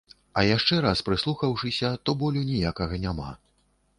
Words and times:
А 0.41 0.43
яшчэ 0.45 0.77
раз 0.85 1.03
прыслухаўшыся, 1.09 1.93
то 2.07 2.17
болю 2.23 2.41
ніякага 2.51 3.01
няма. 3.07 3.29